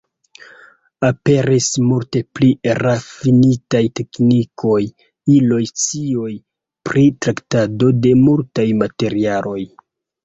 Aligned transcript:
Aperis 1.07 1.65
multe 1.89 2.21
pli 2.37 2.49
rafinitaj 2.83 3.83
teknikoj, 3.99 4.79
iloj, 5.37 5.63
scioj 5.83 6.33
pri 6.91 7.07
traktado 7.27 7.95
de 8.07 8.19
multaj 8.27 8.69
materialoj. 8.85 9.61